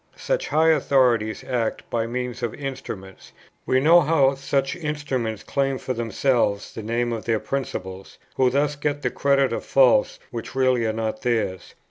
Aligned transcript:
Such 0.17 0.47
high 0.47 0.69
authorities 0.69 1.43
act 1.43 1.87
by 1.91 2.07
means 2.07 2.41
of 2.41 2.55
instruments; 2.55 3.33
we 3.67 3.79
know 3.79 4.01
how 4.01 4.33
such 4.33 4.75
instruments 4.75 5.43
claim 5.43 5.77
for 5.77 5.93
themselves 5.93 6.73
the 6.73 6.81
name 6.81 7.13
of 7.13 7.25
their 7.25 7.39
principals, 7.39 8.17
who 8.35 8.49
thus 8.49 8.75
get 8.75 9.03
the 9.03 9.11
credit 9.11 9.53
of 9.53 9.63
faults 9.63 10.17
which 10.31 10.55
really 10.55 10.87
are 10.87 10.91
not 10.93 11.21
theirs. 11.21 11.75